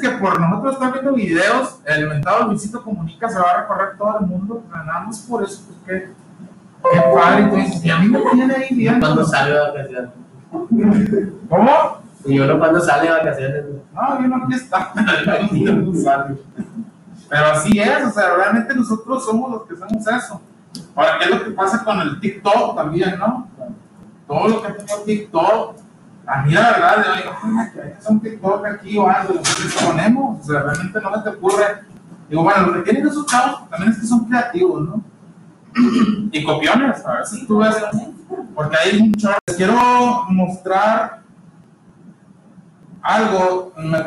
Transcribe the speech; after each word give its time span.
que 0.00 0.10
por 0.10 0.40
nosotros 0.40 0.74
estar 0.74 0.92
viendo 0.92 1.12
videos, 1.12 1.80
el 1.84 2.08
mentado 2.08 2.46
Luisito 2.46 2.82
Comunica 2.82 3.28
se 3.28 3.38
va 3.38 3.50
a 3.50 3.60
recorrer 3.62 3.96
todo 3.96 4.18
el 4.20 4.26
mundo, 4.26 4.62
nada 4.70 5.00
más 5.00 5.20
por 5.20 5.42
eso, 5.42 5.62
pues 5.66 5.78
que, 5.86 6.12
qué 6.92 7.00
padre, 7.14 7.44
entonces, 7.44 7.84
y 7.84 7.90
a 7.90 7.98
mí 7.98 8.08
me 8.08 8.20
tiene 8.32 8.54
ahí 8.54 8.74
bien. 8.74 9.00
Cuando 9.00 9.24
sale 9.24 9.52
de 9.52 9.60
vacaciones. 9.60 10.10
¿Cómo? 11.48 11.98
Y 12.24 12.38
uno 12.40 12.58
cuando 12.58 12.80
sale 12.80 13.04
de 13.04 13.10
vacaciones. 13.10 13.64
No, 13.92 14.22
yo 14.22 14.28
no 14.28 14.44
aquí 14.44 14.54
está. 14.54 14.92
Pero 17.28 17.46
así 17.46 17.78
es, 17.78 18.06
o 18.06 18.10
sea, 18.10 18.36
realmente 18.36 18.74
nosotros 18.74 19.24
somos 19.24 19.50
los 19.50 19.62
que 19.62 19.74
hacemos 19.74 20.06
eso. 20.06 20.40
Ahora, 20.94 21.18
¿qué 21.18 21.24
es 21.24 21.30
lo 21.30 21.44
que 21.44 21.50
pasa 21.50 21.84
con 21.84 22.00
el 22.00 22.20
TikTok 22.20 22.76
también, 22.76 23.18
no? 23.18 23.48
Todo 24.26 24.48
lo 24.48 24.62
que 24.62 24.72
tengo 24.72 25.02
TikTok, 25.02 25.76
a 26.26 26.42
mí 26.42 26.52
la 26.52 26.70
verdad, 26.70 27.04
yo 27.04 27.16
digo, 27.16 27.32
"Mira, 27.44 27.72
que 27.72 27.80
hay 27.82 27.88
que 27.90 27.98
hacer 27.98 28.12
un 28.12 28.20
TikTok 28.20 28.66
aquí 28.66 28.98
o 28.98 29.08
algo, 29.08 29.34
lo 29.34 29.86
ponemos, 29.86 30.40
o 30.40 30.44
sea, 30.44 30.62
realmente 30.62 31.00
no 31.00 31.10
me 31.10 31.18
te 31.18 31.28
ocurre. 31.30 31.64
Digo, 32.28 32.42
bueno, 32.42 32.66
lo 32.66 32.72
que 32.74 32.82
tienen 32.90 33.06
esos 33.06 33.26
chavos 33.26 33.68
también 33.70 33.92
es 33.92 34.00
que 34.00 34.06
son 34.06 34.24
creativos, 34.24 34.82
¿no? 34.82 35.04
Y 36.32 36.42
copiones, 36.42 37.04
a 37.04 37.12
ver 37.12 37.26
si 37.26 37.46
tú 37.46 37.58
ves, 37.58 37.76
porque 38.54 38.76
hay 38.76 39.12
chorro. 39.12 39.36
Les 39.46 39.56
quiero 39.56 40.24
mostrar 40.30 41.22
algo, 43.02 43.72
me 43.76 43.98